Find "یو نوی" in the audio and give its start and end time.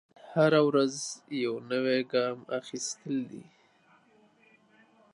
1.43-1.99